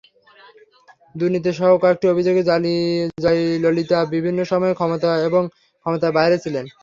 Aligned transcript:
দুর্নীতিসহ 1.15 1.69
কয়েকটি 1.83 2.05
অভিযোগে 2.13 2.41
জয়ললিতা 3.17 3.97
বিভিন্ন 4.13 4.39
সময়ে 4.51 4.77
ক্ষমতা 4.79 5.11
এবং 5.27 5.43
ক্ষমতার 5.85 6.15
বাইরে 6.17 6.37
ছিলেন। 6.43 6.65